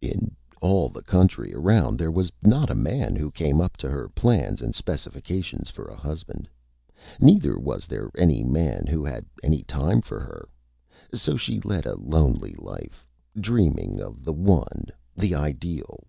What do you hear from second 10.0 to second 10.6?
for Her.